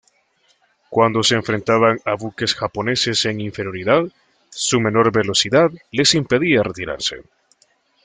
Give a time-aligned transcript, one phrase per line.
[0.89, 4.05] Cuando se enfrentaban a buques japoneses en inferioridad,
[4.49, 7.21] su menor velocidad, les impedía retirarse.